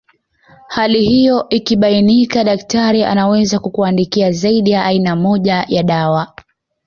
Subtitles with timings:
[0.67, 6.33] Hali hiyo ikibainika daktari anaweza kukuandikia zaidi ya aina moja ya dawa